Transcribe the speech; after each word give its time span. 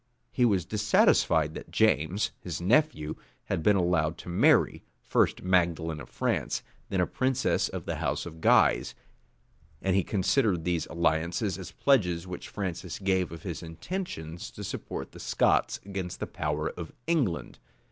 He 0.31 0.45
was 0.45 0.65
dissatisfied 0.65 1.53
that 1.53 1.69
James, 1.69 2.31
his 2.39 2.59
nephew, 2.59 3.17
had 3.43 3.61
been 3.61 3.75
allowed 3.75 4.17
to 4.17 4.29
marry, 4.29 4.83
first 5.03 5.43
Magdalene 5.43 5.99
of 5.99 6.09
France, 6.09 6.63
then 6.89 6.99
a 6.99 7.05
princess 7.05 7.69
of 7.69 7.85
the 7.85 7.97
house 7.97 8.25
of 8.25 8.41
Guise; 8.41 8.95
and 9.79 9.95
he 9.95 10.03
considered 10.03 10.63
these 10.63 10.87
alliances 10.87 11.55
as 11.59 11.69
pledges 11.69 12.25
which 12.25 12.49
Francis 12.49 12.97
gave 12.97 13.31
of 13.31 13.43
his 13.43 13.61
intentions 13.61 14.49
to 14.49 14.63
support 14.63 15.11
the 15.11 15.19
Scots 15.19 15.79
against 15.85 16.19
the 16.19 16.25
power 16.25 16.71
of 16.71 16.91
England. 17.05 17.59